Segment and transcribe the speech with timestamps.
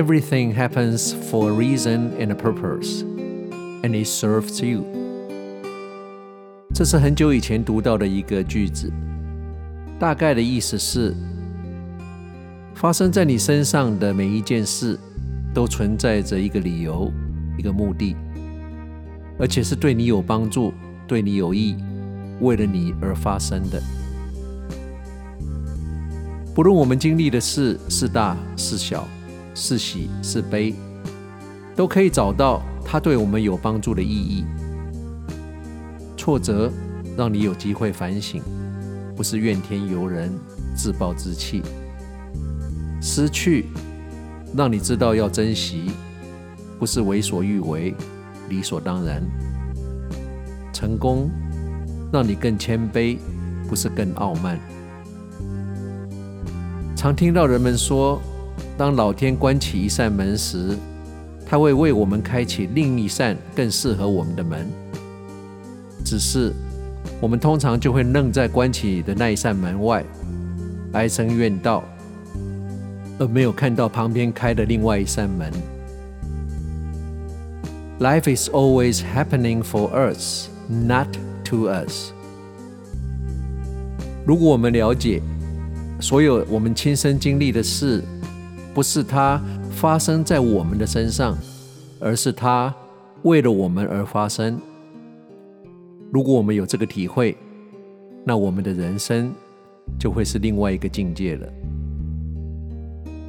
[0.00, 3.02] Everything happens for a reason and a purpose,
[3.82, 4.82] and it serves you。
[6.74, 8.90] 这是很久以前读到的一个句子，
[9.98, 11.14] 大概的意思是：
[12.74, 14.98] 发生在你身上的每一件事，
[15.52, 17.12] 都存在着一个理由、
[17.58, 18.16] 一个目的，
[19.38, 20.72] 而且是对你有帮助、
[21.06, 21.76] 对你有益，
[22.40, 23.78] 为了你而发生的。
[26.54, 29.06] 不论我们经历的事是大是小，
[29.60, 30.74] 是喜是悲，
[31.76, 34.42] 都可以找到它对我们有帮助的意义。
[36.16, 36.72] 挫折
[37.14, 38.42] 让你有机会反省，
[39.14, 40.32] 不是怨天尤人、
[40.74, 41.60] 自暴自弃；
[43.02, 43.66] 失去
[44.56, 45.90] 让你知道要珍惜，
[46.78, 47.94] 不是为所欲为、
[48.48, 49.20] 理所当然；
[50.72, 51.30] 成功
[52.10, 53.18] 让你更谦卑，
[53.68, 54.58] 不是更傲慢。
[56.96, 58.20] 常听到人们说，
[58.80, 60.74] 当老天关起一扇门时，
[61.44, 64.66] 他会为我们开启另一扇更适合我们的门。
[66.02, 66.50] 只是，
[67.20, 70.02] 我们通常就会愣在关起的那一扇门外，
[70.94, 71.84] 唉声怨道，
[73.18, 75.52] 而没有看到旁边开的另外一扇门。
[77.98, 81.08] Life is always happening for us, not
[81.44, 82.12] to us。
[84.24, 85.20] 如果我们了解，
[86.00, 88.02] 所有我们亲身经历的事，
[88.72, 89.40] 不是它
[89.70, 91.36] 发生在我们的身上，
[91.98, 92.74] 而是它
[93.22, 94.60] 为了我们而发生。
[96.12, 97.36] 如果我们有这个体会，
[98.24, 99.32] 那我们的人生
[99.98, 101.48] 就会是另外一个境界了。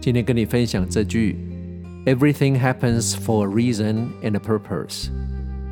[0.00, 1.36] 今天跟你分享这句
[2.06, 5.08] ：“Everything happens for a reason and a purpose,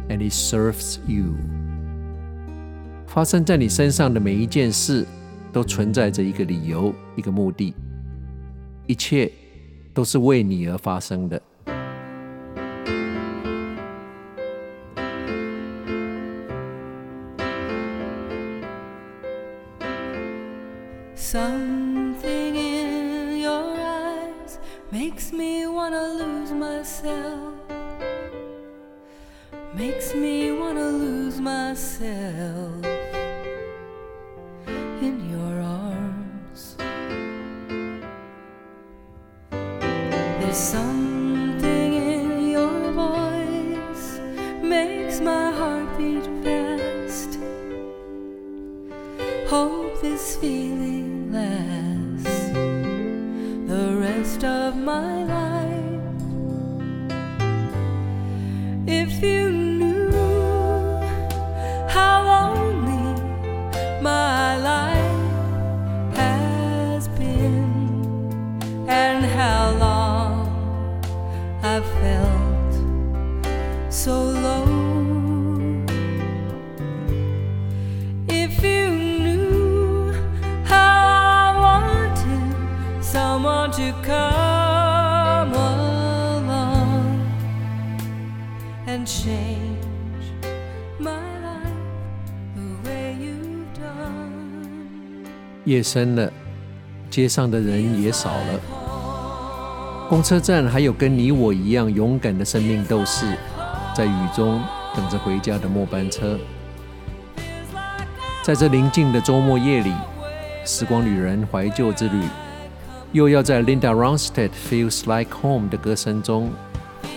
[0.08, 1.34] and it serves you。”
[3.06, 5.06] 发生在你身上的每一件事，
[5.52, 7.72] 都存在着一个理由、一个目的，
[8.86, 9.30] 一切
[9.95, 11.41] 都是为你而发生的。
[40.56, 44.18] Something in your voice
[44.62, 47.38] makes my heart beat fast.
[49.48, 51.85] Hope this feeling lasts.
[84.02, 87.20] Come along
[88.86, 90.32] and change
[90.98, 91.10] my
[91.42, 91.60] life
[92.54, 95.24] the way you've done.
[95.64, 96.32] 夜深了，
[97.10, 98.60] 街上的人也少了。
[100.08, 103.26] 公车站还有跟你我一样勇敢的生命斗士，
[103.94, 104.62] 在雨中
[104.94, 106.38] 等着回家的末班车。
[108.44, 109.92] 在这宁静的周末夜里，
[110.64, 112.22] 时光旅人怀旧之旅，
[113.12, 116.50] 又要在 Linda Ronstadt Feels Like Home 的歌声中，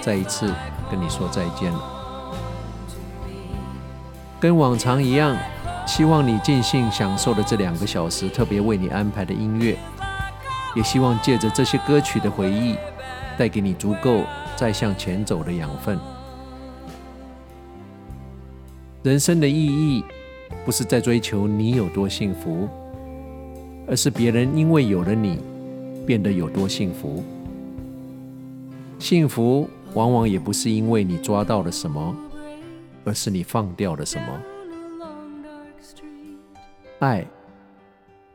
[0.01, 0.53] 再一次
[0.89, 1.81] 跟你说再见了。
[4.39, 5.38] 跟往常一样，
[5.85, 9.78] 希望你尽兴享受了这两个小时特别为你安排的音乐，
[10.75, 12.75] 也希望借着这些歌曲的回忆，
[13.38, 14.23] 带给你足够
[14.55, 15.99] 再向前走的养分。
[19.03, 20.03] 人生的意义。
[20.66, 22.67] 不是在追求你有多幸福，
[23.87, 25.40] 而是别人因为有了你，
[26.09, 27.23] 变得有多幸福。
[28.97, 32.16] 幸福往往也不是因为你抓到了什么，
[33.06, 34.26] 而是你放掉了什么。
[36.97, 37.23] 爱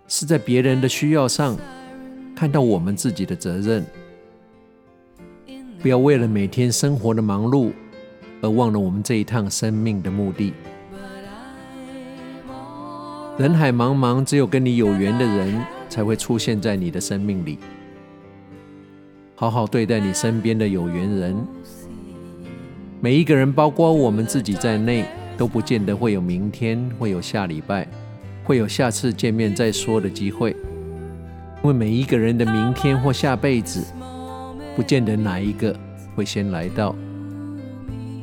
[0.07, 1.57] 是在别人的需要上
[2.37, 3.85] 看到我们自己的责任，
[5.83, 7.73] 不要为了每天生活的忙碌
[8.41, 10.55] 而忘了我们这一趟生命的目的。
[13.37, 15.61] 人海茫茫，只有跟你有缘的人
[15.95, 17.57] 才会出现在你的生命里。
[19.37, 21.37] 好好对待你身边的有缘人。
[23.01, 25.05] 每一个人，包括我们自己在内，
[25.37, 27.87] 都不见得会有明天，会有下礼拜，
[28.43, 30.51] 会有下次见面再说的机会。
[31.63, 33.85] 因为每一个人的明天或下辈子，
[34.75, 35.79] 不见得哪一个
[36.17, 36.93] 会先来到。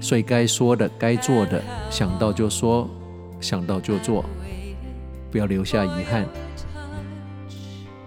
[0.01, 2.89] 所以该说的、该做的，想到就说，
[3.39, 4.25] 想到就做，
[5.31, 6.25] 不要留下遗憾。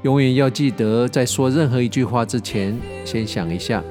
[0.04, 3.82] 永远要记得，在说任何一句话之前，先想一下，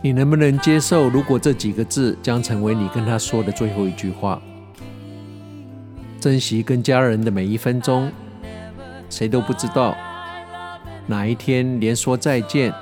[0.00, 1.10] 你能不能接受？
[1.10, 4.40] 如果这几个字将成为你跟他说的最后一句话，
[6.18, 8.10] 珍惜跟家人的每一分钟。
[9.10, 9.94] 谁都不知道
[11.06, 12.72] 哪一天连说再见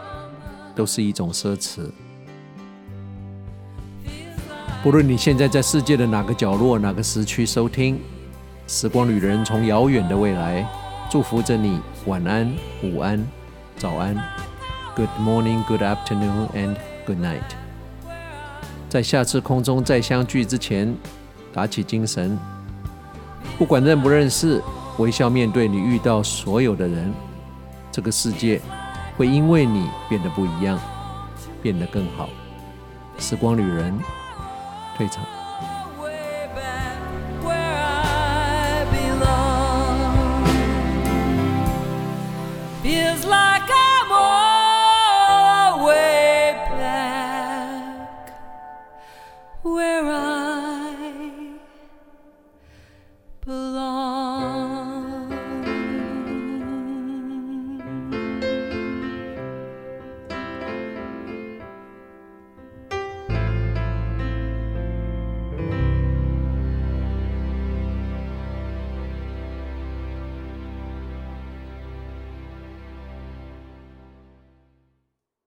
[0.77, 1.81] 都是一种奢侈。
[4.81, 7.97] 不论你现在在世界的哪个角落、哪个时区收听，
[8.69, 10.65] 《时光旅人》从遥远的未来
[11.13, 11.79] 祝福着你。
[12.07, 12.51] 晚安、
[12.83, 13.23] 午安、
[13.77, 14.17] 早安
[14.97, 16.75] ，Good morning, Good afternoon, and
[17.05, 17.43] Good night。
[18.89, 20.97] 在下次空中再相聚之前，
[21.53, 22.39] 打起精神，
[23.59, 24.63] 不管认不认识，
[24.97, 27.13] 微笑面对你遇到所有的人，
[27.91, 28.59] 这个世界
[29.19, 30.81] 会因为你变得不一样，
[31.61, 32.31] 变得更好。
[33.19, 33.95] 时光旅人。
[34.97, 35.23] 退场。
[49.63, 50.22] where are?